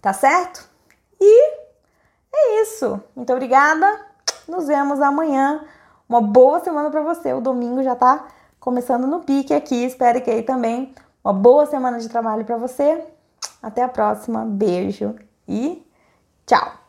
[0.00, 0.68] tá certo?
[1.20, 1.62] E
[2.34, 3.00] é isso.
[3.14, 4.06] Muito obrigada.
[4.48, 5.64] Nos vemos amanhã.
[6.08, 7.32] Uma boa semana para você.
[7.32, 8.26] O domingo já está
[8.58, 9.84] começando no pique aqui.
[9.84, 10.94] Espero que aí também
[11.24, 13.04] uma boa semana de trabalho para você.
[13.62, 14.44] Até a próxima.
[14.44, 15.14] Beijo
[15.46, 15.86] e
[16.46, 16.81] tchau.